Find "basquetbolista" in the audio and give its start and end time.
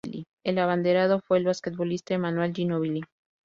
1.43-2.15